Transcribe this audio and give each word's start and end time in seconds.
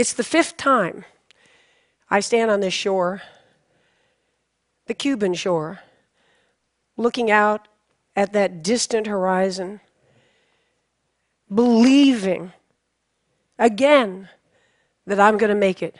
It's 0.00 0.14
the 0.14 0.24
fifth 0.24 0.56
time 0.56 1.04
I 2.08 2.20
stand 2.20 2.50
on 2.50 2.60
this 2.60 2.72
shore, 2.72 3.20
the 4.86 4.94
Cuban 4.94 5.34
shore, 5.34 5.80
looking 6.96 7.30
out 7.30 7.68
at 8.16 8.32
that 8.32 8.62
distant 8.62 9.06
horizon, 9.06 9.82
believing 11.54 12.54
again 13.58 14.30
that 15.06 15.20
I'm 15.20 15.36
going 15.36 15.50
to 15.50 15.54
make 15.54 15.82
it 15.82 15.96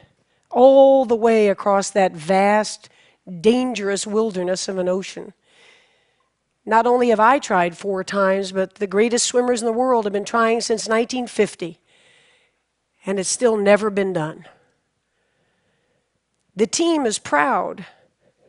all 0.50 1.04
the 1.04 1.14
way 1.14 1.48
across 1.48 1.90
that 1.90 2.12
vast, 2.12 2.88
dangerous 3.42 4.06
wilderness 4.06 4.66
of 4.66 4.78
an 4.78 4.88
ocean. 4.88 5.34
Not 6.64 6.86
only 6.86 7.10
have 7.10 7.20
I 7.20 7.38
tried 7.38 7.76
four 7.76 8.02
times, 8.02 8.52
but 8.52 8.76
the 8.76 8.86
greatest 8.86 9.26
swimmers 9.26 9.60
in 9.60 9.66
the 9.66 9.72
world 9.72 10.06
have 10.06 10.14
been 10.14 10.24
trying 10.24 10.62
since 10.62 10.88
1950, 10.88 11.79
and 13.06 13.18
it's 13.18 13.28
still 13.28 13.56
never 13.56 13.90
been 13.90 14.12
done. 14.12 14.46
The 16.54 16.66
team 16.66 17.06
is 17.06 17.18
proud 17.18 17.86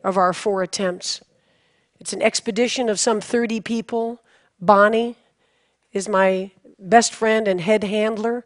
of 0.04 0.16
our 0.16 0.32
four 0.32 0.62
attempts. 0.62 1.22
It's 2.00 2.12
an 2.12 2.22
expedition 2.22 2.88
of 2.88 3.00
some 3.00 3.20
30 3.20 3.60
people. 3.60 4.20
Bonnie 4.60 5.16
is 5.92 6.08
my 6.08 6.50
best 6.78 7.14
friend 7.14 7.46
and 7.46 7.60
head 7.60 7.84
handler 7.84 8.44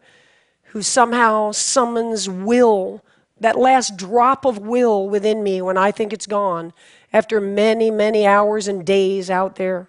who 0.71 0.83
somehow 0.83 1.53
summons 1.53 2.29
will, 2.29 3.03
that 3.41 3.59
last 3.59 3.97
drop 3.97 4.45
of 4.45 4.59
will 4.59 5.09
within 5.09 5.43
me 5.43 5.63
when 5.63 5.79
I 5.79 5.91
think 5.91 6.13
it's 6.13 6.27
gone, 6.27 6.73
after 7.13 7.41
many, 7.41 7.91
many 7.91 8.27
hours 8.27 8.69
and 8.69 8.85
days 8.85 9.31
out 9.31 9.57
there. 9.57 9.89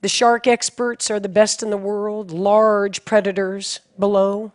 The 0.00 0.08
shark 0.08 0.48
experts 0.48 1.10
are 1.10 1.20
the 1.20 1.28
best 1.28 1.62
in 1.62 1.70
the 1.70 1.76
world, 1.76 2.32
large 2.32 3.04
predators 3.04 3.80
below. 3.98 4.52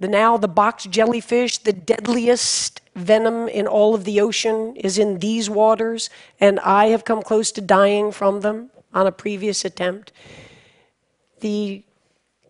The 0.00 0.08
now 0.08 0.36
the 0.36 0.48
box 0.48 0.84
jellyfish, 0.84 1.58
the 1.58 1.72
deadliest 1.72 2.80
venom 2.94 3.48
in 3.48 3.66
all 3.66 3.94
of 3.94 4.04
the 4.04 4.20
ocean 4.20 4.76
is 4.76 4.98
in 4.98 5.18
these 5.20 5.48
waters, 5.48 6.10
and 6.40 6.60
I 6.60 6.86
have 6.86 7.04
come 7.04 7.22
close 7.22 7.52
to 7.52 7.60
dying 7.60 8.12
from 8.12 8.40
them 8.40 8.70
on 8.92 9.06
a 9.06 9.12
previous 9.12 9.64
attempt. 9.64 10.12
The 11.40 11.82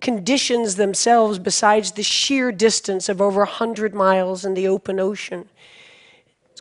conditions 0.00 0.76
themselves, 0.76 1.38
besides 1.38 1.92
the 1.92 2.02
sheer 2.02 2.52
distance 2.52 3.08
of 3.08 3.20
over 3.20 3.40
100 3.40 3.94
miles 3.94 4.44
in 4.44 4.54
the 4.54 4.68
open 4.68 5.00
ocean, 5.00 5.48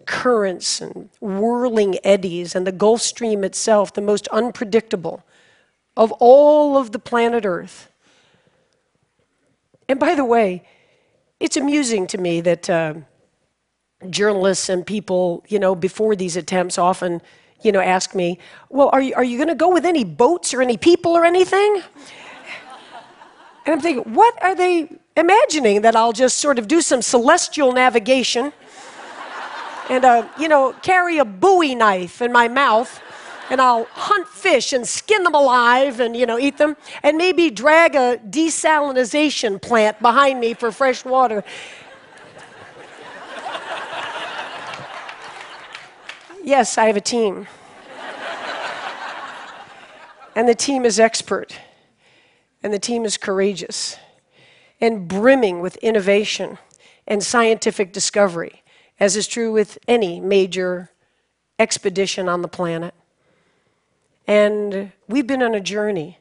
currents 0.05 0.81
and 0.81 1.09
whirling 1.21 1.97
eddies, 2.03 2.55
and 2.55 2.67
the 2.67 2.71
Gulf 2.71 3.01
Stream 3.01 3.43
itself, 3.43 3.93
the 3.93 4.01
most 4.01 4.27
unpredictable 4.29 5.23
of 5.95 6.11
all 6.13 6.77
of 6.77 6.91
the 6.91 6.99
planet 6.99 7.45
Earth. 7.45 7.89
And 9.89 9.99
by 9.99 10.15
the 10.15 10.25
way, 10.25 10.63
it's 11.39 11.57
amusing 11.57 12.07
to 12.07 12.17
me 12.17 12.41
that 12.41 12.69
uh, 12.69 12.93
journalists 14.09 14.69
and 14.69 14.85
people, 14.85 15.43
you 15.47 15.59
know, 15.59 15.75
before 15.75 16.15
these 16.15 16.37
attempts 16.37 16.77
often, 16.77 17.21
you 17.61 17.71
know, 17.71 17.79
ask 17.79 18.15
me, 18.15 18.39
well, 18.69 18.89
are 18.93 19.01
you, 19.01 19.13
are 19.15 19.23
you 19.23 19.37
going 19.37 19.49
to 19.49 19.55
go 19.55 19.69
with 19.69 19.85
any 19.85 20.03
boats 20.03 20.53
or 20.53 20.61
any 20.61 20.77
people 20.77 21.11
or 21.11 21.25
anything? 21.25 21.81
And 23.65 23.73
I'm 23.73 23.79
thinking, 23.79 24.13
what 24.13 24.41
are 24.43 24.55
they 24.55 24.89
imagining? 25.15 25.81
That 25.81 25.95
I'll 25.95 26.11
just 26.11 26.39
sort 26.39 26.59
of 26.59 26.67
do 26.67 26.81
some 26.81 27.01
celestial 27.01 27.71
navigation 27.71 28.51
and, 29.89 30.05
uh, 30.05 30.27
you 30.39 30.47
know, 30.47 30.73
carry 30.81 31.17
a 31.17 31.25
bowie 31.25 31.75
knife 31.75 32.21
in 32.21 32.31
my 32.31 32.47
mouth 32.47 33.01
and 33.49 33.61
I'll 33.61 33.85
hunt 33.91 34.27
fish 34.27 34.73
and 34.73 34.87
skin 34.87 35.23
them 35.23 35.35
alive 35.35 35.99
and, 35.99 36.15
you 36.15 36.25
know, 36.25 36.39
eat 36.39 36.57
them 36.57 36.77
and 37.01 37.17
maybe 37.17 37.49
drag 37.49 37.95
a 37.95 38.19
desalination 38.29 39.61
plant 39.61 40.01
behind 40.01 40.39
me 40.39 40.53
for 40.53 40.71
fresh 40.71 41.03
water. 41.05 41.43
yes, 46.43 46.77
I 46.77 46.85
have 46.85 46.97
a 46.97 47.01
team. 47.01 47.47
and 50.35 50.47
the 50.47 50.55
team 50.55 50.85
is 50.85 50.99
expert 50.99 51.59
and 52.63 52.73
the 52.73 52.79
team 52.79 53.05
is 53.05 53.17
courageous 53.17 53.97
and 54.79 55.07
brimming 55.07 55.59
with 55.59 55.75
innovation 55.77 56.57
and 57.05 57.23
scientific 57.23 57.93
discovery, 57.93 58.63
as 58.99 59.15
is 59.15 59.27
true 59.27 59.51
with 59.51 59.77
any 59.87 60.19
major 60.19 60.89
expedition 61.59 62.27
on 62.27 62.41
the 62.41 62.47
planet. 62.47 62.93
And 64.27 64.91
we've 65.07 65.27
been 65.27 65.43
on 65.43 65.55
a 65.55 65.61
journey. 65.61 66.19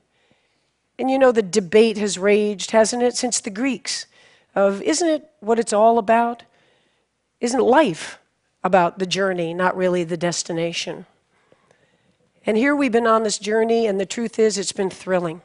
And 0.99 1.11
you 1.11 1.19
know, 1.19 1.33
the 1.33 1.43
debate 1.43 1.99
has 1.99 2.19
raged, 2.19 2.73
hasn't 2.73 3.03
it, 3.03 3.17
since 3.17 3.41
the 3.41 3.51
Greeks 3.51 4.07
of 4.55 4.83
isn't 4.83 5.09
it 5.09 5.31
what 5.41 5.59
it's 5.59 5.73
all 5.73 5.99
about? 5.99 6.43
Isn't 7.41 7.61
life 7.61 8.19
about 8.63 8.99
the 8.99 9.07
journey, 9.07 9.55
not 9.55 9.77
really 9.77 10.05
the 10.05 10.17
destination? 10.17 11.07
And 12.45 12.57
here 12.57 12.75
we've 12.75 12.93
been 12.93 13.07
on 13.07 13.23
this 13.23 13.39
journey, 13.39 13.87
and 13.87 14.01
the 14.01 14.07
truth 14.07 14.39
is, 14.39 14.59
it's 14.59 14.73
been 14.73 14.91
thrilling. 14.91 15.43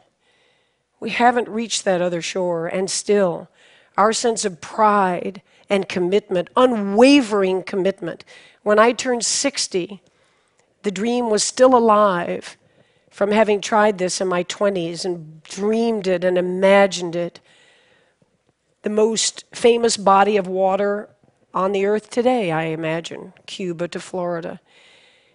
We 1.00 1.12
haven't 1.12 1.48
reached 1.48 1.86
that 1.86 2.02
other 2.02 2.22
shore, 2.22 2.68
and 2.68 2.90
still, 2.90 3.50
our 3.98 4.14
sense 4.14 4.46
of 4.46 4.62
pride 4.62 5.42
and 5.70 5.88
commitment, 5.88 6.50
unwavering 6.56 7.64
commitment. 7.64 8.26
When 8.64 8.80
I 8.80 8.94
turned 8.94 9.26
60, 9.26 10.02
the 10.88 10.92
dream 10.92 11.30
was 11.30 11.44
still 11.44 11.76
alive 11.76 12.56
from 13.10 13.32
having 13.32 13.60
tried 13.60 13.98
this 13.98 14.22
in 14.22 14.28
my 14.30 14.46
20s 14.46 15.04
and 15.04 15.44
dreamed 15.44 16.08
it 16.08 16.24
and 16.24 16.38
imagined 16.38 17.14
it. 17.14 17.42
The 18.84 18.90
most 18.90 19.44
famous 19.54 19.98
body 19.98 20.38
of 20.38 20.48
water 20.48 21.10
on 21.54 21.74
the 21.74 21.86
earth 21.86 22.10
today, 22.10 22.54
I 22.54 22.68
imagine, 22.68 23.34
Cuba 23.48 23.90
to 23.90 24.00
Florida. 24.00 24.62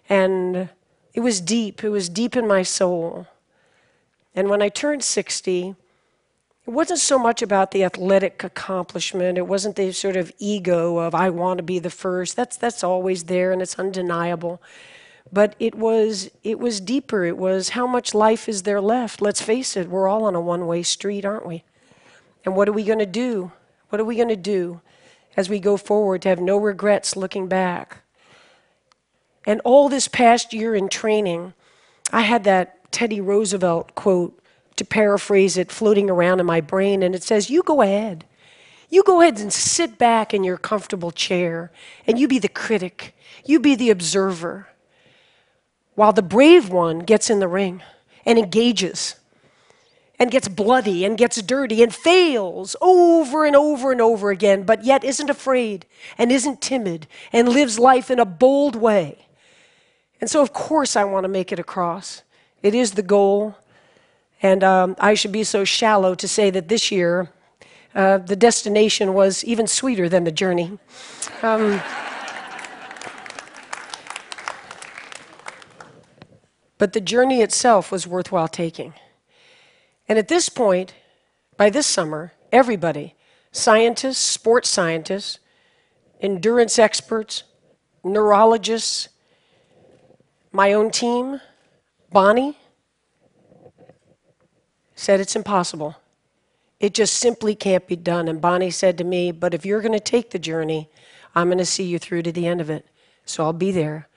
And 0.09 0.69
it 1.13 1.19
was 1.19 1.39
deep, 1.39 1.83
it 1.83 1.89
was 1.89 2.09
deep 2.09 2.35
in 2.35 2.47
my 2.47 2.63
soul. 2.63 3.27
And 4.33 4.49
when 4.49 4.63
I 4.63 4.69
turned 4.69 5.03
60, 5.03 5.75
it 6.65 6.71
wasn't 6.71 6.99
so 6.99 7.19
much 7.19 7.43
about 7.43 7.69
the 7.69 7.83
athletic 7.83 8.43
accomplishment. 8.43 9.37
It 9.37 9.45
wasn't 9.45 9.75
the 9.75 9.91
sort 9.91 10.15
of 10.15 10.31
ego 10.39 10.97
of, 10.97 11.13
I 11.13 11.29
want 11.29 11.59
to 11.59 11.63
be 11.63 11.77
the 11.77 11.91
first. 11.91 12.35
That's, 12.35 12.57
that's 12.57 12.83
always 12.83 13.25
there 13.25 13.51
and 13.51 13.61
it's 13.61 13.77
undeniable. 13.77 14.59
But 15.31 15.55
it 15.59 15.75
was, 15.75 16.29
it 16.43 16.59
was 16.59 16.79
deeper. 16.79 17.25
It 17.25 17.37
was 17.37 17.69
how 17.69 17.87
much 17.87 18.13
life 18.13 18.47
is 18.47 18.63
there 18.63 18.81
left? 18.81 19.21
Let's 19.21 19.41
face 19.41 19.75
it, 19.75 19.89
we're 19.89 20.07
all 20.07 20.25
on 20.25 20.35
a 20.35 20.41
one 20.41 20.67
way 20.67 20.83
street, 20.83 21.25
aren't 21.25 21.45
we? 21.45 21.63
And 22.45 22.55
what 22.55 22.67
are 22.67 22.73
we 22.73 22.83
going 22.83 22.99
to 22.99 23.05
do? 23.05 23.51
What 23.89 23.99
are 23.99 24.05
we 24.05 24.15
going 24.15 24.27
to 24.29 24.35
do 24.35 24.81
as 25.35 25.49
we 25.49 25.59
go 25.59 25.77
forward 25.77 26.21
to 26.23 26.29
have 26.29 26.39
no 26.39 26.57
regrets 26.57 27.15
looking 27.15 27.47
back? 27.47 27.99
And 29.45 29.61
all 29.63 29.89
this 29.89 30.07
past 30.07 30.53
year 30.53 30.75
in 30.75 30.89
training, 30.89 31.53
I 32.11 32.21
had 32.21 32.43
that 32.43 32.91
Teddy 32.91 33.19
Roosevelt 33.19 33.95
quote, 33.95 34.39
to 34.75 34.85
paraphrase 34.85 35.57
it, 35.57 35.71
floating 35.71 36.09
around 36.09 36.39
in 36.39 36.45
my 36.45 36.61
brain, 36.61 37.03
and 37.03 37.13
it 37.13 37.23
says, 37.23 37.49
You 37.49 37.63
go 37.63 37.81
ahead. 37.81 38.25
You 38.89 39.03
go 39.03 39.21
ahead 39.21 39.39
and 39.39 39.51
sit 39.51 39.97
back 39.97 40.33
in 40.33 40.43
your 40.43 40.57
comfortable 40.57 41.11
chair, 41.11 41.71
and 42.05 42.19
you 42.19 42.27
be 42.27 42.39
the 42.39 42.47
critic, 42.47 43.15
you 43.45 43.59
be 43.59 43.75
the 43.75 43.89
observer, 43.89 44.67
while 45.95 46.13
the 46.13 46.21
brave 46.21 46.69
one 46.69 46.99
gets 46.99 47.29
in 47.29 47.39
the 47.39 47.47
ring 47.47 47.81
and 48.25 48.39
engages 48.39 49.15
and 50.19 50.31
gets 50.31 50.47
bloody 50.47 51.03
and 51.05 51.17
gets 51.17 51.41
dirty 51.41 51.83
and 51.83 51.93
fails 51.93 52.75
over 52.81 53.45
and 53.45 53.55
over 53.55 53.91
and 53.91 54.01
over 54.01 54.29
again, 54.29 54.63
but 54.63 54.85
yet 54.85 55.03
isn't 55.03 55.29
afraid 55.29 55.85
and 56.17 56.31
isn't 56.31 56.61
timid 56.61 57.07
and 57.31 57.49
lives 57.49 57.79
life 57.79 58.09
in 58.09 58.19
a 58.19 58.25
bold 58.25 58.75
way. 58.75 59.27
And 60.21 60.29
so, 60.29 60.41
of 60.41 60.53
course, 60.53 60.95
I 60.95 61.03
want 61.03 61.25
to 61.25 61.27
make 61.27 61.51
it 61.51 61.59
across. 61.59 62.21
It 62.61 62.73
is 62.73 62.91
the 62.91 63.01
goal. 63.01 63.57
And 64.41 64.63
um, 64.63 64.95
I 64.99 65.13
should 65.13 65.31
be 65.31 65.43
so 65.43 65.63
shallow 65.63 66.15
to 66.15 66.27
say 66.27 66.49
that 66.49 66.69
this 66.69 66.91
year, 66.91 67.29
uh, 67.95 68.19
the 68.19 68.35
destination 68.35 69.13
was 69.13 69.43
even 69.43 69.67
sweeter 69.67 70.07
than 70.09 70.23
the 70.23 70.31
journey. 70.31 70.79
Um, 71.41 71.81
but 76.83 76.91
the 76.91 76.99
journey 76.99 77.41
itself 77.41 77.93
was 77.93 78.05
worthwhile 78.05 78.49
taking. 78.49 78.93
And 80.09 80.19
at 80.19 80.27
this 80.27 80.49
point, 80.49 80.93
by 81.55 81.69
this 81.69 81.87
summer, 81.87 82.33
everybody 82.51 83.15
scientists, 83.53 84.17
sports 84.17 84.67
scientists, 84.67 85.39
endurance 86.19 86.77
experts, 86.77 87.45
neurologists, 88.03 89.07
my 90.51 90.73
own 90.73 90.91
team, 90.91 91.39
Bonnie 92.11 92.57
said 94.93 95.21
it's 95.21 95.37
impossible. 95.37 95.95
It 96.81 96.93
just 96.93 97.13
simply 97.13 97.55
can't 97.55 97.87
be 97.87 97.95
done. 97.95 98.27
And 98.27 98.41
Bonnie 98.41 98.71
said 98.71 98.97
to 98.97 99.05
me, 99.05 99.31
But 99.31 99.53
if 99.53 99.65
you're 99.65 99.79
going 99.79 99.93
to 99.93 100.01
take 100.01 100.31
the 100.31 100.37
journey, 100.37 100.89
I'm 101.33 101.47
going 101.47 101.59
to 101.59 101.65
see 101.65 101.85
you 101.85 101.97
through 101.97 102.23
to 102.23 102.33
the 102.33 102.45
end 102.45 102.59
of 102.59 102.69
it. 102.69 102.85
So 103.23 103.45
I'll 103.45 103.53
be 103.53 103.71
there. 103.71 104.09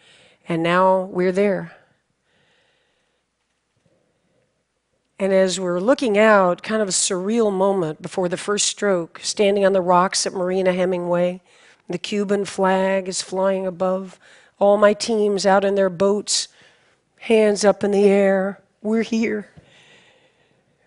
And 0.49 0.65
now 0.65 1.03
we're 1.03 1.31
there. 1.31 1.71
And 5.19 5.33
as 5.33 5.59
we're 5.59 5.81
looking 5.81 6.19
out, 6.19 6.63
kind 6.63 6.83
of 6.83 6.89
a 6.89 6.93
surreal 6.93 7.53
moment 7.53 8.03
before 8.03 8.29
the 8.29 8.37
first 8.37 8.67
stroke, 8.67 9.21
standing 9.23 9.65
on 9.65 9.73
the 9.73 9.81
rocks 9.81 10.27
at 10.27 10.35
Marina 10.35 10.73
Hemingway, 10.73 11.41
the 11.89 11.99
Cuban 11.99 12.45
flag 12.45 13.09
is 13.09 13.23
flying 13.23 13.67
above, 13.67 14.19
all 14.59 14.77
my 14.77 14.93
teams 14.93 15.47
out 15.47 15.65
in 15.65 15.75
their 15.75 15.89
boats, 15.89 16.49
hands 17.21 17.65
up 17.65 17.83
in 17.83 17.93
the 17.93 18.05
air. 18.05 18.61
We're 18.83 19.03
here. 19.03 19.49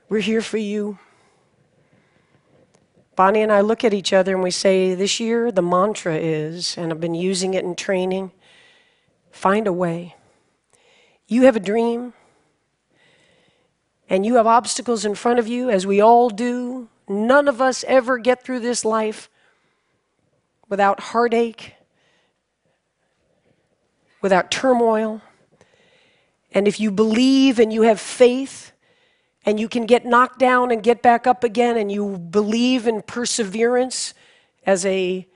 We're 0.10 0.20
here 0.20 0.42
for 0.42 0.58
you. 0.58 1.00
Bonnie 3.16 3.42
and 3.42 3.52
I 3.52 3.62
look 3.62 3.84
at 3.84 3.94
each 3.94 4.14
other 4.14 4.34
and 4.34 4.44
we 4.44 4.52
say, 4.52 4.94
This 4.94 5.20
year, 5.20 5.52
the 5.52 5.62
mantra 5.62 6.16
is, 6.16 6.78
and 6.78 6.92
I've 6.92 7.02
been 7.02 7.16
using 7.16 7.54
it 7.54 7.64
in 7.64 7.76
training 7.76 8.32
find 9.32 9.68
a 9.68 9.74
way. 9.74 10.16
You 11.28 11.44
have 11.44 11.56
a 11.56 11.62
dream, 11.62 12.14
and 14.10 14.26
you 14.26 14.36
have 14.36 14.48
obstacles 14.48 15.06
in 15.06 15.14
front 15.14 15.40
of 15.40 15.48
you, 15.48 15.70
as 15.70 15.86
we 15.86 16.02
all 16.02 16.30
do. 16.30 16.90
None 17.08 17.48
of 17.48 17.62
us 17.62 17.86
ever 17.88 18.18
get 18.18 18.44
through 18.44 18.60
this 18.60 18.84
life 18.84 19.30
without 20.68 21.00
heartache, 21.00 21.76
without 24.22 24.52
turmoil. 24.52 25.22
And 26.52 26.68
if 26.68 26.80
you 26.80 26.90
believe 26.92 27.60
and 27.60 27.72
you 27.72 27.84
have 27.84 28.00
faith, 28.00 28.72
and 29.46 29.60
you 29.60 29.70
can 29.70 29.86
get 29.86 30.06
knocked 30.06 30.38
down 30.38 30.70
and 30.70 30.84
get 30.84 31.02
back 31.02 31.26
up 31.26 31.44
again, 31.44 31.78
and 31.78 31.92
you 31.92 32.18
believe 32.18 32.88
in 32.88 33.02
perseverance 33.02 34.14
as 34.66 34.86
a 34.86 35.28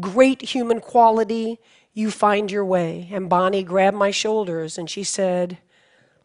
great 0.00 0.42
human 0.42 0.80
quality, 0.80 1.58
you 1.92 2.10
find 2.10 2.50
your 2.50 2.64
way. 2.64 3.08
And 3.12 3.28
Bonnie 3.28 3.62
grabbed 3.62 3.96
my 3.96 4.10
shoulders 4.10 4.78
and 4.78 4.88
she 4.88 5.04
said, 5.04 5.58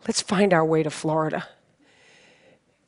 Let's 0.07 0.21
find 0.21 0.53
our 0.53 0.65
way 0.65 0.83
to 0.83 0.89
Florida. 0.89 1.47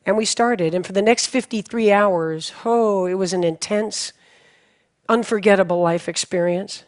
And 0.05 0.17
we 0.17 0.25
started. 0.25 0.73
And 0.73 0.85
for 0.85 0.93
the 0.93 1.01
next 1.01 1.27
53 1.27 1.91
hours, 1.91 2.53
oh, 2.65 3.05
it 3.05 3.15
was 3.15 3.33
an 3.33 3.43
intense, 3.43 4.13
unforgettable 5.07 5.81
life 5.81 6.09
experience. 6.09 6.83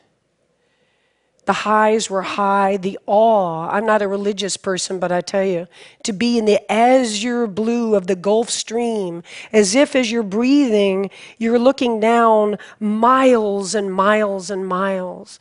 The 1.45 1.53
highs 1.53 2.09
were 2.09 2.21
high, 2.21 2.77
the 2.77 2.97
awe. 3.05 3.69
I'm 3.69 3.85
not 3.85 4.01
a 4.01 4.07
religious 4.07 4.55
person, 4.55 4.97
but 4.97 5.11
I 5.11 5.19
tell 5.19 5.43
you, 5.43 5.67
to 6.03 6.13
be 6.13 6.37
in 6.37 6.45
the 6.45 6.71
azure 6.71 7.47
blue 7.47 7.95
of 7.95 8.07
the 8.07 8.15
Gulf 8.15 8.49
Stream, 8.49 9.23
as 9.51 9.75
if 9.75 9.93
as 9.93 10.09
you're 10.09 10.23
breathing, 10.23 11.09
you're 11.37 11.59
looking 11.59 11.99
down 11.99 12.57
miles 12.79 13.75
and 13.75 13.93
miles 13.93 14.49
and 14.49 14.65
miles, 14.65 15.37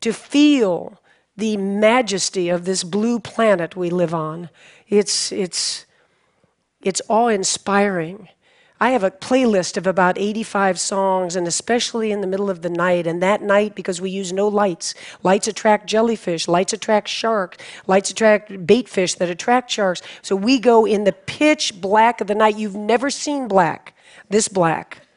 to 0.00 0.12
feel 0.12 0.97
the 1.38 1.56
majesty 1.56 2.48
of 2.48 2.64
this 2.64 2.82
blue 2.82 3.20
planet 3.20 3.76
we 3.76 3.90
live 3.90 4.12
on. 4.12 4.50
It's, 4.88 5.30
it's, 5.30 5.86
it's 6.82 7.00
awe 7.08 7.28
inspiring. 7.28 8.28
I 8.80 8.90
have 8.90 9.04
a 9.04 9.12
playlist 9.12 9.76
of 9.76 9.86
about 9.86 10.18
85 10.18 10.80
songs, 10.80 11.36
and 11.36 11.46
especially 11.46 12.10
in 12.10 12.22
the 12.22 12.26
middle 12.26 12.50
of 12.50 12.62
the 12.62 12.68
night. 12.68 13.06
And 13.06 13.22
that 13.22 13.40
night, 13.40 13.76
because 13.76 14.00
we 14.00 14.10
use 14.10 14.32
no 14.32 14.48
lights, 14.48 14.94
lights 15.22 15.46
attract 15.46 15.86
jellyfish, 15.86 16.48
lights 16.48 16.72
attract 16.72 17.06
sharks, 17.06 17.58
lights 17.86 18.10
attract 18.10 18.66
bait 18.66 18.88
fish 18.88 19.14
that 19.14 19.30
attract 19.30 19.70
sharks. 19.70 20.02
So 20.22 20.34
we 20.34 20.58
go 20.58 20.84
in 20.84 21.04
the 21.04 21.12
pitch 21.12 21.80
black 21.80 22.20
of 22.20 22.26
the 22.26 22.34
night. 22.34 22.56
You've 22.56 22.74
never 22.74 23.10
seen 23.10 23.46
black, 23.46 23.94
this 24.28 24.48
black. 24.48 25.07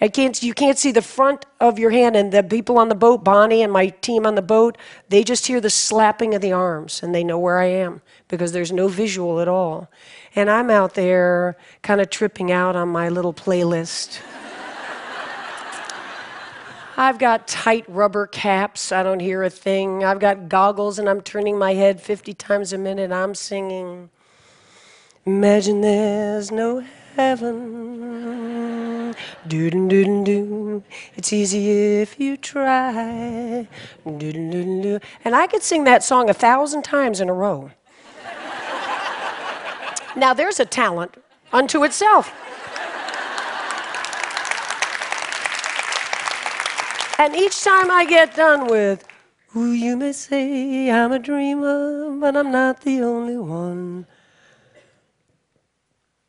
I 0.00 0.08
can't, 0.08 0.42
you 0.42 0.52
can't 0.52 0.76
see 0.76 0.92
the 0.92 1.00
front 1.00 1.46
of 1.58 1.78
your 1.78 1.90
hand, 1.90 2.16
and 2.16 2.30
the 2.30 2.42
people 2.42 2.78
on 2.78 2.90
the 2.90 2.94
boat, 2.94 3.24
Bonnie 3.24 3.62
and 3.62 3.72
my 3.72 3.88
team 3.88 4.26
on 4.26 4.34
the 4.34 4.42
boat, 4.42 4.76
they 5.08 5.24
just 5.24 5.46
hear 5.46 5.60
the 5.60 5.70
slapping 5.70 6.34
of 6.34 6.42
the 6.42 6.52
arms 6.52 7.02
and 7.02 7.14
they 7.14 7.24
know 7.24 7.38
where 7.38 7.58
I 7.58 7.66
am 7.66 8.02
because 8.28 8.52
there's 8.52 8.72
no 8.72 8.88
visual 8.88 9.40
at 9.40 9.48
all. 9.48 9.90
And 10.34 10.50
I'm 10.50 10.68
out 10.68 10.94
there 10.94 11.56
kind 11.80 12.02
of 12.02 12.10
tripping 12.10 12.52
out 12.52 12.76
on 12.76 12.88
my 12.88 13.08
little 13.08 13.32
playlist. 13.32 14.20
I've 16.98 17.18
got 17.18 17.48
tight 17.48 17.84
rubber 17.88 18.26
caps, 18.26 18.92
I 18.92 19.02
don't 19.02 19.20
hear 19.20 19.42
a 19.42 19.50
thing. 19.50 20.04
I've 20.04 20.20
got 20.20 20.50
goggles 20.50 20.98
and 20.98 21.08
I'm 21.08 21.22
turning 21.22 21.58
my 21.58 21.72
head 21.72 22.02
50 22.02 22.34
times 22.34 22.74
a 22.74 22.78
minute. 22.78 23.12
I'm 23.12 23.34
singing, 23.34 24.10
Imagine 25.26 25.80
there's 25.80 26.52
no 26.52 26.84
heaven. 27.16 28.95
Do 29.46 29.70
do 29.70 29.88
do 29.88 30.24
do. 30.24 30.82
It's 31.14 31.32
easy 31.32 32.00
if 32.00 32.18
you 32.18 32.36
try. 32.36 33.68
Do 34.04 34.32
do 34.32 34.50
do 34.50 34.82
do. 34.82 35.00
And 35.24 35.34
I 35.34 35.46
could 35.46 35.62
sing 35.62 35.84
that 35.84 36.02
song 36.02 36.30
a 36.30 36.34
thousand 36.34 36.82
times 36.82 37.20
in 37.20 37.28
a 37.28 37.34
row. 37.34 37.70
now 40.16 40.32
there's 40.34 40.60
a 40.60 40.64
talent 40.64 41.14
unto 41.52 41.84
itself. 41.84 42.32
And 47.18 47.34
each 47.34 47.64
time 47.64 47.90
I 47.90 48.04
get 48.04 48.36
done 48.36 48.66
with, 48.66 49.06
Ooh, 49.56 49.72
you 49.72 49.96
may 49.96 50.12
say 50.12 50.90
I'm 50.90 51.12
a 51.12 51.18
dreamer, 51.18 52.14
but 52.20 52.36
I'm 52.36 52.52
not 52.52 52.82
the 52.82 53.00
only 53.00 53.38
one. 53.38 54.06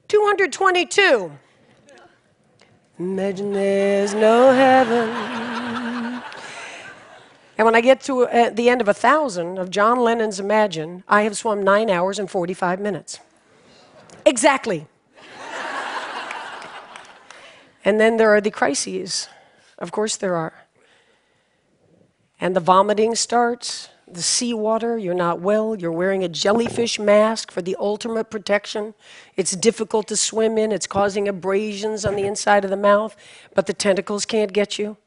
222. 0.08 1.32
Imagine 3.00 3.54
there's 3.54 4.16
no 4.16 4.52
heaven. 4.52 5.10
And 7.58 7.66
when 7.66 7.76
I 7.76 7.82
get 7.82 8.02
to 8.02 8.24
uh, 8.28 8.50
the 8.50 8.70
end 8.70 8.82
of 8.82 8.88
a 8.88 8.94
thousand 8.94 9.60
of 9.60 9.70
John 9.70 10.00
Lennon's 10.00 10.40
Imagine, 10.40 11.04
I 11.08 11.22
have 11.22 11.38
swum 11.38 11.62
nine 11.62 11.90
hours 11.90 12.18
and 12.18 12.30
45 12.30 12.80
minutes. 12.80 13.20
Exactly. 14.26 14.88
and 17.86 18.00
then 18.00 18.18
there 18.18 18.30
are 18.36 18.42
the 18.42 18.52
crises. 18.52 19.28
Of 19.78 19.92
course, 19.92 20.18
there 20.18 20.36
are. 20.36 20.54
And 22.40 22.56
the 22.56 22.60
vomiting 22.60 23.16
starts, 23.16 23.90
the 24.10 24.22
seawater, 24.22 24.98
you're 24.98 25.14
not 25.14 25.42
well, 25.42 25.76
you're 25.76 25.92
wearing 25.92 26.24
a 26.24 26.30
jellyfish 26.30 26.98
mask 26.98 27.52
for 27.52 27.62
the 27.62 27.76
ultimate 27.80 28.30
protection. 28.30 28.94
It's 29.36 29.56
difficult 29.56 30.08
to 30.08 30.16
swim 30.16 30.58
in, 30.58 30.72
it's 30.72 30.88
causing 30.88 31.28
abrasions 31.28 32.06
on 32.06 32.16
the 32.16 32.24
inside 32.24 32.64
of 32.64 32.70
the 32.70 32.78
mouth, 32.78 33.16
but 33.54 33.66
the 33.66 33.74
tentacles 33.74 34.26
can't 34.26 34.54
get 34.54 34.80
you. 34.80 34.98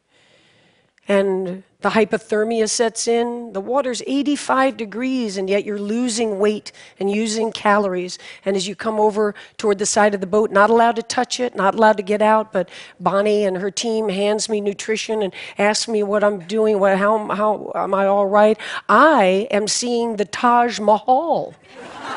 And 1.11 1.65
the 1.81 1.89
hypothermia 1.89 2.71
sets 2.71 3.09
in. 3.09 3.53
The 3.53 3.61
water's 3.61 4.01
85 4.07 4.77
degrees, 4.77 5.37
and 5.37 5.51
yet 5.51 5.65
you're 5.65 5.77
losing 5.77 6.39
weight 6.39 6.71
and 7.01 7.11
using 7.11 7.51
calories. 7.51 8.17
And 8.45 8.55
as 8.55 8.69
you 8.69 8.77
come 8.77 9.01
over 9.01 9.35
toward 9.57 9.81
the 9.81 9.87
side 9.87 10.15
of 10.15 10.21
the 10.21 10.29
boat, 10.29 10.53
not 10.53 10.71
allowed 10.71 10.95
to 10.97 11.03
touch 11.03 11.41
it, 11.41 11.57
not 11.57 11.75
allowed 11.75 11.97
to 11.97 12.05
get 12.05 12.23
out, 12.23 12.53
but 12.53 12.69
Bonnie 13.01 13.45
and 13.45 13.57
her 13.57 13.73
team 13.73 14.09
hands 14.09 14.49
me 14.49 14.61
nutrition 14.61 15.21
and 15.21 15.35
asks 15.59 15.89
me 15.89 16.05
what 16.05 16.23
I'm 16.23 16.47
doing, 16.47 16.79
what, 16.79 16.97
how, 16.97 17.27
how 17.35 17.73
am 17.75 17.93
I 17.93 18.07
all 18.07 18.27
right? 18.27 18.57
I 18.89 19.49
am 19.51 19.67
seeing 19.67 20.15
the 20.15 20.27
Taj 20.27 20.79
Mahal 20.79 21.55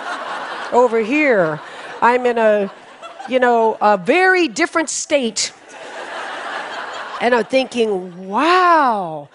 over 0.71 0.99
here. 0.99 1.59
I'm 1.99 2.27
in 2.27 2.37
a, 2.37 2.71
you 3.27 3.39
know, 3.39 3.75
a 3.81 3.97
very 3.97 4.47
different 4.47 4.91
state 4.91 5.51
and 7.21 7.33
I'm 7.35 7.45
thinking, 7.45 8.27
wow, 8.27 9.29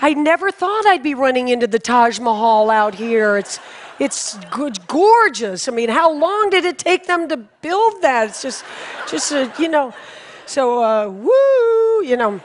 I 0.00 0.14
never 0.14 0.50
thought 0.50 0.86
I'd 0.86 1.02
be 1.02 1.14
running 1.14 1.48
into 1.48 1.66
the 1.66 1.78
Taj 1.78 2.18
Mahal 2.18 2.70
out 2.70 2.94
here. 2.94 3.36
It's, 3.36 3.58
it's 3.98 4.38
good, 4.50 4.86
gorgeous. 4.86 5.68
I 5.68 5.72
mean, 5.72 5.90
how 5.90 6.12
long 6.12 6.50
did 6.50 6.64
it 6.64 6.78
take 6.78 7.06
them 7.06 7.28
to 7.28 7.36
build 7.36 8.02
that? 8.02 8.28
It's 8.28 8.42
just, 8.42 8.64
just 9.08 9.30
a, 9.32 9.52
you 9.58 9.68
know, 9.68 9.94
so 10.46 10.82
uh, 10.82 11.08
woo, 11.08 12.04
you 12.04 12.16
know. 12.16 12.40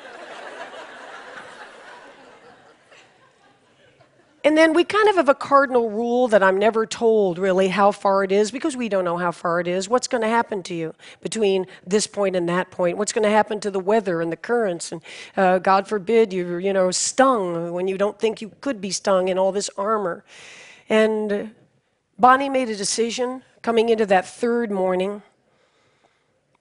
And 4.45 4.55
then 4.55 4.73
we 4.73 4.83
kind 4.83 5.09
of 5.09 5.15
have 5.15 5.27
a 5.27 5.33
cardinal 5.33 5.89
rule 5.89 6.27
that 6.27 6.43
I'm 6.43 6.59
never 6.59 6.85
told 6.85 7.39
really 7.39 7.67
how 7.69 7.91
far 7.91 8.23
it 8.23 8.31
is 8.31 8.51
because 8.51 8.77
we 8.77 8.87
don't 8.87 9.03
know 9.03 9.17
how 9.17 9.31
far 9.31 9.59
it 9.59 9.67
is. 9.67 9.89
What's 9.89 10.07
going 10.07 10.21
to 10.21 10.27
happen 10.27 10.61
to 10.63 10.75
you 10.75 10.93
between 11.19 11.65
this 11.87 12.05
point 12.05 12.35
and 12.35 12.47
that 12.47 12.69
point? 12.69 12.99
What's 12.99 13.11
going 13.11 13.23
to 13.23 13.31
happen 13.31 13.59
to 13.61 13.71
the 13.71 13.79
weather 13.79 14.21
and 14.21 14.31
the 14.31 14.37
currents? 14.37 14.91
And 14.91 15.01
uh, 15.35 15.57
God 15.57 15.87
forbid 15.87 16.31
you're, 16.31 16.59
you 16.59 16.73
know, 16.73 16.91
stung 16.91 17.73
when 17.73 17.87
you 17.87 17.97
don't 17.97 18.19
think 18.19 18.39
you 18.39 18.51
could 18.61 18.79
be 18.79 18.91
stung 18.91 19.29
in 19.29 19.39
all 19.39 19.51
this 19.51 19.71
armor. 19.79 20.23
And 20.89 21.55
Bonnie 22.19 22.49
made 22.49 22.69
a 22.69 22.75
decision 22.75 23.41
coming 23.63 23.89
into 23.89 24.05
that 24.05 24.27
third 24.27 24.69
morning 24.69 25.23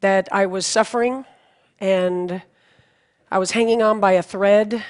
that 0.00 0.26
I 0.32 0.46
was 0.46 0.64
suffering 0.64 1.26
and 1.80 2.40
I 3.30 3.36
was 3.36 3.50
hanging 3.50 3.82
on 3.82 4.00
by 4.00 4.12
a 4.12 4.22
thread 4.22 4.82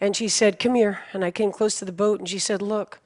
and 0.00 0.16
she 0.16 0.28
said, 0.28 0.58
Come 0.58 0.74
here. 0.74 1.00
And 1.12 1.24
I 1.24 1.30
came 1.30 1.52
close 1.52 1.78
to 1.78 1.84
the 1.84 1.92
boat 1.92 2.20
and 2.20 2.28
she 2.28 2.38
said, 2.38 2.62
Look, 2.62 3.00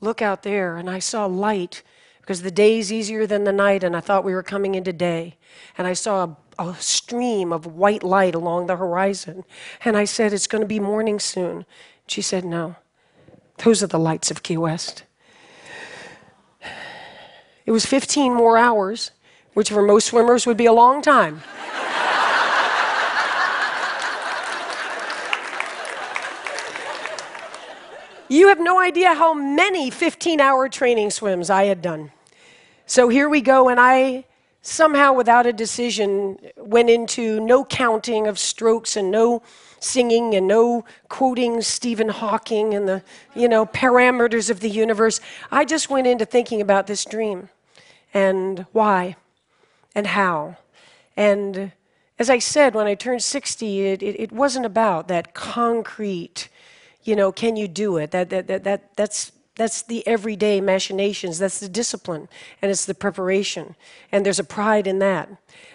look 0.00 0.22
out 0.22 0.42
there. 0.42 0.76
And 0.76 0.88
I 0.88 0.98
saw 0.98 1.26
light 1.26 1.82
because 2.20 2.42
the 2.42 2.50
day 2.50 2.78
is 2.78 2.92
easier 2.92 3.24
than 3.24 3.44
the 3.44 3.52
night, 3.52 3.84
and 3.84 3.96
I 3.96 4.00
thought 4.00 4.24
we 4.24 4.34
were 4.34 4.42
coming 4.42 4.74
into 4.74 4.92
day. 4.92 5.36
And 5.78 5.86
I 5.86 5.92
saw 5.92 6.36
a, 6.58 6.64
a 6.70 6.74
stream 6.74 7.52
of 7.52 7.66
white 7.66 8.02
light 8.02 8.34
along 8.34 8.66
the 8.66 8.76
horizon. 8.76 9.44
And 9.84 9.96
I 9.96 10.04
said, 10.04 10.32
It's 10.32 10.48
going 10.48 10.62
to 10.62 10.68
be 10.68 10.80
morning 10.80 11.20
soon. 11.20 11.64
She 12.08 12.22
said, 12.22 12.44
No, 12.44 12.76
those 13.58 13.82
are 13.82 13.88
the 13.88 13.98
lights 13.98 14.30
of 14.30 14.42
Key 14.42 14.56
West. 14.56 15.04
It 17.64 17.72
was 17.72 17.84
15 17.84 18.32
more 18.32 18.56
hours, 18.56 19.10
which 19.54 19.70
for 19.70 19.82
most 19.82 20.06
swimmers 20.06 20.46
would 20.46 20.56
be 20.56 20.66
a 20.66 20.72
long 20.72 21.02
time. 21.02 21.42
You 28.28 28.48
have 28.48 28.60
no 28.60 28.80
idea 28.80 29.14
how 29.14 29.34
many 29.34 29.90
15 29.90 30.40
hour 30.40 30.68
training 30.68 31.10
swims 31.10 31.50
I 31.50 31.64
had 31.64 31.82
done. 31.82 32.12
So 32.86 33.08
here 33.08 33.28
we 33.28 33.40
go, 33.40 33.68
and 33.68 33.80
I 33.80 34.24
somehow, 34.62 35.12
without 35.12 35.46
a 35.46 35.52
decision, 35.52 36.38
went 36.56 36.90
into 36.90 37.40
no 37.40 37.64
counting 37.64 38.26
of 38.26 38.38
strokes 38.38 38.96
and 38.96 39.10
no 39.10 39.42
singing 39.80 40.34
and 40.34 40.48
no 40.48 40.84
quoting 41.08 41.62
Stephen 41.62 42.08
Hawking 42.08 42.74
and 42.74 42.88
the, 42.88 43.02
you 43.34 43.48
know, 43.48 43.66
parameters 43.66 44.50
of 44.50 44.60
the 44.60 44.68
universe. 44.68 45.20
I 45.50 45.64
just 45.64 45.88
went 45.88 46.06
into 46.06 46.24
thinking 46.24 46.60
about 46.60 46.86
this 46.86 47.04
dream 47.04 47.48
and 48.12 48.66
why 48.72 49.16
and 49.94 50.06
how. 50.08 50.56
And 51.16 51.72
as 52.18 52.30
I 52.30 52.38
said, 52.38 52.74
when 52.74 52.86
I 52.86 52.94
turned 52.94 53.22
60, 53.22 53.86
it, 53.86 54.02
it, 54.02 54.20
it 54.20 54.32
wasn't 54.32 54.66
about 54.66 55.08
that 55.08 55.34
concrete, 55.34 56.48
you 57.06 57.16
know, 57.16 57.32
can 57.32 57.56
you 57.56 57.68
do 57.68 57.96
it? 57.96 58.10
That, 58.10 58.30
that, 58.30 58.46
that, 58.48 58.64
that, 58.64 58.96
that's, 58.96 59.32
that's 59.54 59.82
the 59.82 60.06
everyday 60.06 60.60
machinations, 60.60 61.38
that's 61.38 61.60
the 61.60 61.68
discipline, 61.68 62.28
and 62.60 62.70
it's 62.70 62.84
the 62.84 62.94
preparation. 62.94 63.74
And 64.12 64.24
there's 64.24 64.38
a 64.38 64.44
pride 64.44 64.86
in 64.86 64.98
that. 64.98 65.30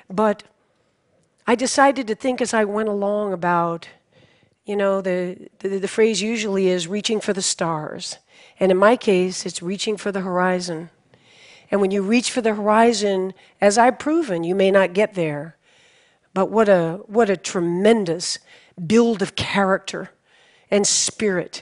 But 0.09 0.43
I 1.47 1.55
decided 1.55 2.07
to 2.07 2.15
think 2.15 2.41
as 2.41 2.53
I 2.53 2.65
went 2.65 2.89
along 2.89 3.33
about, 3.33 3.88
you 4.65 4.75
know, 4.75 5.01
the, 5.01 5.50
the, 5.59 5.79
the, 5.79 5.88
phrase 5.88 6.21
usually 6.21 6.67
is 6.67 6.88
reaching 6.88 7.19
for 7.19 7.33
the 7.33 7.41
stars. 7.41 8.17
And 8.59 8.71
in 8.71 8.77
my 8.77 8.95
case, 8.95 9.45
it's 9.45 9.61
reaching 9.61 9.97
for 9.97 10.11
the 10.11 10.21
horizon. 10.21 10.91
And 11.71 11.81
when 11.81 11.91
you 11.91 12.03
reach 12.03 12.29
for 12.29 12.41
the 12.41 12.53
horizon, 12.53 13.33
as 13.59 13.77
I've 13.77 13.97
proven, 13.97 14.43
you 14.43 14.53
may 14.53 14.69
not 14.69 14.93
get 14.93 15.15
there. 15.15 15.55
But 16.33 16.51
what 16.51 16.69
a, 16.69 17.00
what 17.07 17.29
a 17.29 17.38
tremendous 17.38 18.38
build 18.85 19.21
of 19.21 19.35
character 19.35 20.11
and 20.71 20.87
spirit 20.87 21.61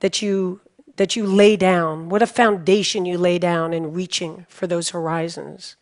that 0.00 0.22
you, 0.22 0.60
that 0.96 1.16
you 1.16 1.26
lay 1.26 1.56
down. 1.56 2.08
What 2.08 2.22
a 2.22 2.26
foundation 2.26 3.04
you 3.04 3.18
lay 3.18 3.38
down 3.38 3.74
in 3.74 3.92
reaching 3.92 4.46
for 4.48 4.66
those 4.66 4.90
horizons. 4.90 5.76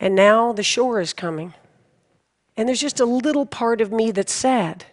And 0.00 0.14
now 0.14 0.52
the 0.52 0.62
shore 0.62 1.00
is 1.00 1.12
coming. 1.12 1.54
And 2.56 2.68
there's 2.68 2.80
just 2.80 3.00
a 3.00 3.04
little 3.04 3.46
part 3.46 3.80
of 3.80 3.90
me 3.90 4.10
that's 4.12 4.32
sad. 4.32 4.84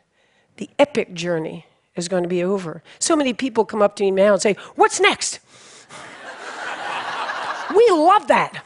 The 0.58 0.70
epic 0.80 1.14
journey 1.14 1.68
is 1.96 2.08
going 2.08 2.24
to 2.24 2.30
be 2.30 2.44
over. 2.44 2.82
So 3.00 3.16
many 3.16 3.34
people 3.34 3.66
come 3.66 3.82
up 3.82 3.96
to 3.98 4.04
me 4.04 4.12
now 4.12 4.34
and 4.34 4.42
say, 4.42 4.56
What's 4.76 5.00
next? 5.00 5.40
we 7.76 7.88
love 7.92 8.28
that. 8.28 8.64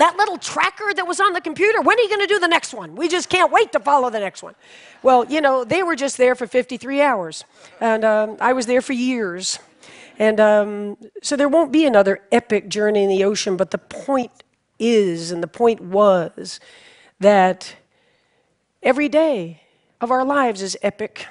That 0.00 0.16
little 0.16 0.38
tracker 0.38 0.94
that 0.94 1.06
was 1.06 1.20
on 1.20 1.34
the 1.34 1.42
computer, 1.42 1.82
when 1.82 1.98
are 1.98 2.00
you 2.00 2.08
going 2.08 2.22
to 2.22 2.26
do 2.26 2.38
the 2.38 2.48
next 2.48 2.72
one? 2.72 2.96
We 2.96 3.06
just 3.06 3.28
can't 3.28 3.52
wait 3.52 3.70
to 3.72 3.78
follow 3.80 4.08
the 4.08 4.18
next 4.18 4.42
one. 4.42 4.54
Well, 5.02 5.26
you 5.26 5.42
know, 5.42 5.62
they 5.62 5.82
were 5.82 5.94
just 5.94 6.16
there 6.16 6.34
for 6.34 6.46
53 6.46 7.02
hours, 7.02 7.44
and 7.82 8.02
um, 8.02 8.38
I 8.40 8.54
was 8.54 8.64
there 8.64 8.80
for 8.80 8.94
years. 8.94 9.58
And 10.18 10.40
um, 10.40 10.96
so 11.22 11.36
there 11.36 11.50
won't 11.50 11.70
be 11.70 11.84
another 11.84 12.22
epic 12.32 12.70
journey 12.70 13.02
in 13.02 13.10
the 13.10 13.24
ocean, 13.24 13.58
but 13.58 13.72
the 13.72 13.78
point 13.78 14.32
is, 14.78 15.32
and 15.32 15.42
the 15.42 15.46
point 15.46 15.82
was, 15.82 16.60
that 17.18 17.76
every 18.82 19.10
day 19.10 19.60
of 20.00 20.10
our 20.10 20.24
lives 20.24 20.62
is 20.62 20.78
epic. 20.80 21.26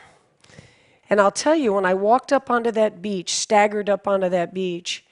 And 1.09 1.19
I'll 1.19 1.31
tell 1.31 1.55
you, 1.55 1.73
when 1.73 1.87
I 1.87 1.95
walked 1.95 2.31
up 2.31 2.51
onto 2.51 2.69
that 2.69 3.01
beach, 3.01 3.33
staggered 3.33 3.89
up 3.89 4.07
onto 4.07 4.29
that 4.29 4.53
beach, 4.53 5.03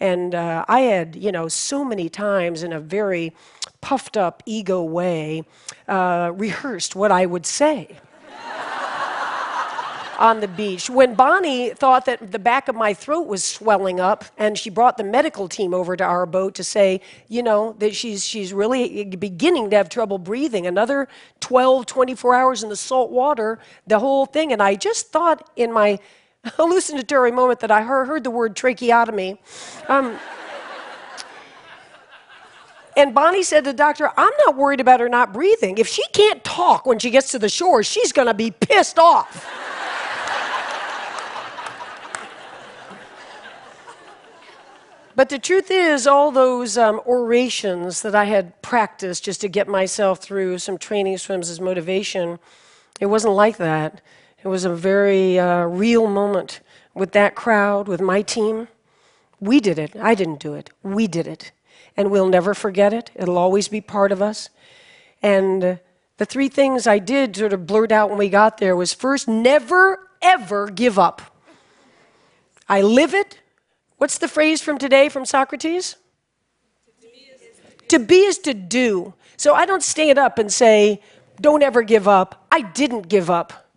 and 0.00 0.34
uh, 0.34 0.64
I 0.68 0.80
had, 0.80 1.16
you 1.16 1.32
know, 1.32 1.48
so 1.48 1.84
many 1.84 2.08
times 2.08 2.62
in 2.62 2.72
a 2.72 2.80
very 2.80 3.34
puffed 3.80 4.16
up 4.16 4.42
ego 4.46 4.82
way, 4.82 5.44
uh, 5.86 6.32
rehearsed 6.34 6.96
what 6.96 7.12
I 7.12 7.26
would 7.26 7.46
say 7.46 7.96
on 10.18 10.40
the 10.40 10.48
beach. 10.48 10.88
When 10.88 11.14
Bonnie 11.14 11.70
thought 11.70 12.04
that 12.06 12.32
the 12.32 12.38
back 12.38 12.68
of 12.68 12.74
my 12.74 12.94
throat 12.94 13.26
was 13.26 13.44
swelling 13.44 14.00
up, 14.00 14.24
and 14.36 14.56
she 14.58 14.70
brought 14.70 14.96
the 14.96 15.04
medical 15.04 15.48
team 15.48 15.74
over 15.74 15.96
to 15.96 16.04
our 16.04 16.26
boat 16.26 16.54
to 16.56 16.64
say, 16.64 17.00
you 17.28 17.42
know, 17.42 17.74
that 17.78 17.94
she's, 17.94 18.24
she's 18.24 18.52
really 18.52 19.04
beginning 19.04 19.70
to 19.70 19.76
have 19.76 19.88
trouble 19.88 20.18
breathing. 20.18 20.66
Another 20.66 21.08
12, 21.40 21.86
24 21.86 22.34
hours 22.34 22.62
in 22.62 22.68
the 22.68 22.76
salt 22.76 23.10
water, 23.10 23.58
the 23.86 23.98
whole 23.98 24.26
thing. 24.26 24.52
And 24.52 24.62
I 24.62 24.74
just 24.74 25.08
thought 25.08 25.50
in 25.56 25.72
my 25.72 25.98
hallucinatory 26.44 27.32
moment 27.32 27.60
that 27.60 27.70
I 27.70 27.82
heard, 27.82 28.24
the 28.24 28.30
word 28.30 28.56
tracheotomy. 28.56 29.40
Um, 29.88 30.18
and 32.96 33.14
Bonnie 33.14 33.44
said 33.44 33.64
to 33.64 33.70
the 33.70 33.76
doctor, 33.76 34.10
I'm 34.16 34.32
not 34.46 34.56
worried 34.56 34.80
about 34.80 35.00
her 35.00 35.08
not 35.08 35.32
breathing. 35.32 35.78
If 35.78 35.86
she 35.86 36.02
can't 36.12 36.42
talk 36.42 36.84
when 36.84 36.98
she 36.98 37.10
gets 37.10 37.30
to 37.30 37.38
the 37.38 37.48
shore, 37.48 37.82
she's 37.82 38.12
going 38.12 38.26
to 38.26 38.34
be 38.34 38.50
pissed 38.50 38.98
off. 38.98 39.46
But 45.14 45.30
the 45.30 45.38
truth 45.40 45.72
is, 45.72 46.06
all 46.06 46.30
those 46.30 46.78
um, 46.78 47.00
orations 47.04 48.02
that 48.02 48.14
I 48.14 48.26
had 48.26 48.62
practiced 48.62 49.24
just 49.24 49.40
to 49.40 49.48
get 49.48 49.66
myself 49.66 50.20
through 50.20 50.58
some 50.58 50.78
training 50.78 51.18
swims 51.18 51.50
as 51.50 51.60
motivation, 51.60 52.38
it 53.00 53.06
wasn't 53.06 53.34
like 53.34 53.56
that. 53.56 54.00
It 54.42 54.48
was 54.48 54.64
a 54.64 54.74
very 54.74 55.38
uh, 55.38 55.64
real 55.64 56.06
moment 56.06 56.60
with 56.94 57.12
that 57.12 57.34
crowd, 57.34 57.88
with 57.88 58.00
my 58.00 58.22
team. 58.22 58.68
We 59.40 59.60
did 59.60 59.78
it. 59.78 59.94
I 59.96 60.14
didn't 60.14 60.40
do 60.40 60.54
it. 60.54 60.70
We 60.82 61.06
did 61.06 61.26
it. 61.26 61.52
And 61.96 62.10
we'll 62.10 62.28
never 62.28 62.54
forget 62.54 62.92
it. 62.92 63.10
It'll 63.14 63.38
always 63.38 63.68
be 63.68 63.80
part 63.80 64.12
of 64.12 64.22
us. 64.22 64.50
And 65.22 65.64
uh, 65.64 65.76
the 66.16 66.24
three 66.24 66.48
things 66.48 66.86
I 66.86 66.98
did 66.98 67.36
sort 67.36 67.52
of 67.52 67.66
blurt 67.66 67.92
out 67.92 68.08
when 68.08 68.18
we 68.18 68.28
got 68.28 68.58
there 68.58 68.76
was 68.76 68.94
first, 68.94 69.28
never, 69.28 69.98
ever 70.22 70.68
give 70.68 70.98
up. 70.98 71.22
I 72.68 72.82
live 72.82 73.14
it, 73.14 73.38
What's 73.98 74.18
the 74.18 74.28
phrase 74.28 74.62
from 74.62 74.78
today 74.78 75.08
from 75.08 75.24
Socrates? 75.26 75.96
To 77.88 77.98
be 77.98 78.16
is 78.18 78.38
to 78.38 78.54
do. 78.54 79.14
So 79.36 79.54
I 79.54 79.66
don't 79.66 79.82
stand 79.82 80.18
up 80.18 80.38
and 80.38 80.52
say, 80.52 81.02
don't 81.40 81.62
ever 81.62 81.82
give 81.82 82.06
up. 82.06 82.46
I 82.50 82.62
didn't 82.62 83.08
give 83.08 83.28
up. 83.28 83.67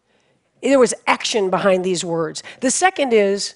There 0.61 0.79
was 0.79 0.93
action 1.07 1.49
behind 1.49 1.83
these 1.83 2.05
words. 2.05 2.43
The 2.59 2.71
second 2.71 3.13
is, 3.13 3.55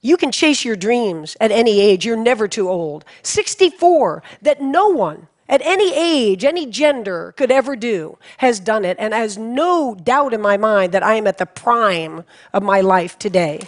you 0.00 0.16
can 0.16 0.32
chase 0.32 0.64
your 0.64 0.76
dreams 0.76 1.36
at 1.40 1.52
any 1.52 1.80
age. 1.80 2.04
You're 2.04 2.16
never 2.16 2.48
too 2.48 2.68
old. 2.68 3.04
64, 3.22 4.22
that 4.42 4.60
no 4.60 4.88
one 4.88 5.28
at 5.48 5.60
any 5.62 5.94
age, 5.94 6.44
any 6.44 6.66
gender 6.66 7.34
could 7.36 7.50
ever 7.50 7.76
do, 7.76 8.16
has 8.38 8.58
done 8.58 8.84
it, 8.84 8.96
and 8.98 9.12
has 9.12 9.36
no 9.36 9.94
doubt 9.94 10.32
in 10.32 10.40
my 10.40 10.56
mind 10.56 10.92
that 10.92 11.02
I 11.02 11.14
am 11.14 11.26
at 11.26 11.36
the 11.36 11.46
prime 11.46 12.24
of 12.52 12.62
my 12.62 12.80
life 12.80 13.18
today. 13.18 13.60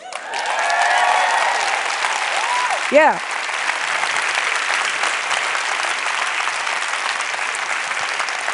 Yeah. 2.91 3.19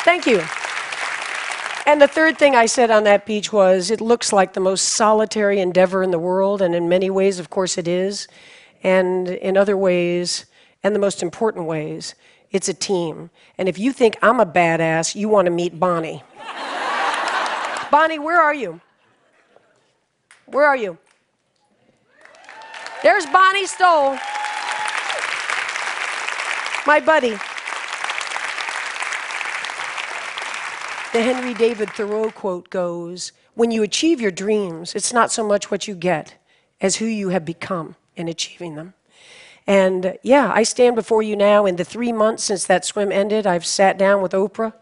Thank 0.02 0.26
you. 0.26 0.42
And 1.90 2.00
the 2.00 2.06
third 2.06 2.38
thing 2.38 2.54
I 2.54 2.66
said 2.66 2.92
on 2.92 3.02
that 3.02 3.26
beach 3.26 3.52
was 3.52 3.90
it 3.90 4.00
looks 4.00 4.32
like 4.32 4.52
the 4.52 4.60
most 4.60 4.90
solitary 4.90 5.58
endeavor 5.58 6.04
in 6.04 6.12
the 6.12 6.20
world, 6.20 6.62
and 6.62 6.72
in 6.72 6.88
many 6.88 7.10
ways, 7.10 7.40
of 7.40 7.50
course, 7.50 7.76
it 7.76 7.88
is. 7.88 8.28
And 8.84 9.26
in 9.26 9.56
other 9.56 9.76
ways, 9.76 10.46
and 10.84 10.94
the 10.94 11.00
most 11.00 11.20
important 11.20 11.66
ways, 11.66 12.14
it's 12.52 12.68
a 12.68 12.74
team. 12.74 13.30
And 13.58 13.68
if 13.68 13.76
you 13.76 13.92
think 13.92 14.16
I'm 14.22 14.38
a 14.38 14.46
badass, 14.46 15.16
you 15.16 15.28
want 15.28 15.46
to 15.46 15.50
meet 15.50 15.80
Bonnie. 15.80 16.22
Bonnie, 17.90 18.20
where 18.20 18.40
are 18.40 18.54
you? 18.54 18.80
Where 20.46 20.66
are 20.66 20.76
you? 20.76 20.96
There's 23.02 23.26
Bonnie 23.26 23.66
Stoll, 23.66 24.16
my 26.86 27.02
buddy. 27.04 27.36
The 31.12 31.22
Henry 31.22 31.54
David 31.54 31.90
Thoreau 31.90 32.30
quote 32.30 32.70
goes 32.70 33.32
When 33.54 33.72
you 33.72 33.82
achieve 33.82 34.20
your 34.20 34.30
dreams, 34.30 34.94
it's 34.94 35.12
not 35.12 35.32
so 35.32 35.44
much 35.44 35.68
what 35.68 35.88
you 35.88 35.96
get 35.96 36.36
as 36.80 36.96
who 36.96 37.04
you 37.04 37.30
have 37.30 37.44
become 37.44 37.96
in 38.14 38.28
achieving 38.28 38.76
them. 38.76 38.94
And 39.66 40.16
yeah, 40.22 40.52
I 40.54 40.62
stand 40.62 40.94
before 40.94 41.20
you 41.20 41.34
now. 41.34 41.66
In 41.66 41.74
the 41.74 41.84
three 41.84 42.12
months 42.12 42.44
since 42.44 42.64
that 42.66 42.84
swim 42.84 43.10
ended, 43.10 43.44
I've 43.44 43.66
sat 43.66 43.98
down 43.98 44.22
with 44.22 44.30
Oprah 44.30 44.72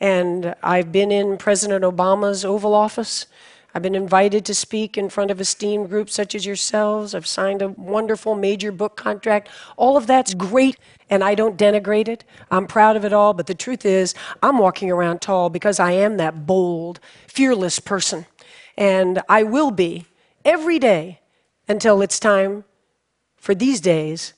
and 0.00 0.54
I've 0.62 0.92
been 0.92 1.12
in 1.12 1.36
President 1.36 1.84
Obama's 1.84 2.42
Oval 2.42 2.74
Office. 2.74 3.26
I've 3.74 3.82
been 3.82 3.94
invited 3.94 4.44
to 4.46 4.54
speak 4.54 4.98
in 4.98 5.08
front 5.08 5.30
of 5.30 5.40
esteemed 5.40 5.88
groups 5.88 6.14
such 6.14 6.34
as 6.34 6.44
yourselves. 6.44 7.14
I've 7.14 7.26
signed 7.26 7.62
a 7.62 7.68
wonderful 7.68 8.34
major 8.34 8.72
book 8.72 8.96
contract. 8.96 9.48
All 9.76 9.96
of 9.96 10.06
that's 10.06 10.34
great, 10.34 10.76
and 11.08 11.22
I 11.22 11.34
don't 11.34 11.56
denigrate 11.56 12.08
it. 12.08 12.24
I'm 12.50 12.66
proud 12.66 12.96
of 12.96 13.04
it 13.04 13.12
all, 13.12 13.32
but 13.32 13.46
the 13.46 13.54
truth 13.54 13.84
is, 13.84 14.14
I'm 14.42 14.58
walking 14.58 14.90
around 14.90 15.20
tall 15.20 15.50
because 15.50 15.78
I 15.78 15.92
am 15.92 16.16
that 16.16 16.46
bold, 16.46 16.98
fearless 17.28 17.78
person. 17.78 18.26
And 18.76 19.22
I 19.28 19.42
will 19.44 19.70
be 19.70 20.06
every 20.44 20.78
day 20.78 21.20
until 21.68 22.02
it's 22.02 22.18
time 22.18 22.64
for 23.36 23.54
these 23.54 23.80
days 23.80 24.34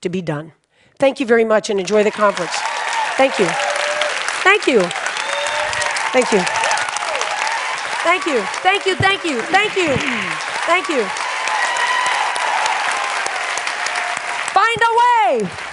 to 0.00 0.08
be 0.08 0.22
done. 0.22 0.52
Thank 0.98 1.20
you 1.20 1.26
very 1.26 1.44
much 1.44 1.70
and 1.70 1.80
enjoy 1.80 2.04
the 2.04 2.10
conference. 2.10 2.54
Thank 3.16 3.38
you. 3.38 3.46
Thank 4.42 4.66
you. 4.66 4.82
Thank 6.12 6.32
you. 6.32 6.57
Thank 8.08 8.24
you. 8.24 8.40
Thank 8.62 8.86
you. 8.86 8.94
Thank 8.96 9.22
you. 9.22 9.42
Thank 9.42 9.76
you. 9.76 9.94
Thank 10.64 10.88
you. 10.88 11.04
Find 14.54 14.80
a 14.82 14.92
way. 14.96 15.67